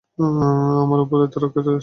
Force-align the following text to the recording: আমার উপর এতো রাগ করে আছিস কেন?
আমার 0.83 0.99
উপর 1.01 1.17
এতো 1.25 1.37
রাগ 1.37 1.51
করে 1.53 1.61
আছিস 1.61 1.67
কেন? 1.67 1.77